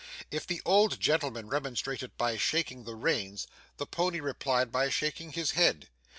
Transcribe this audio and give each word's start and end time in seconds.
If 0.31 0.47
the 0.47 0.63
old 0.65 0.99
gentleman 0.99 1.47
remonstrated 1.47 2.17
by 2.17 2.35
shaking 2.35 2.85
the 2.85 2.95
reins, 2.95 3.45
the 3.77 3.85
pony 3.85 4.19
replied 4.19 4.71
by 4.71 4.89
shaking 4.89 5.33
his 5.33 5.51
head. 5.51 5.89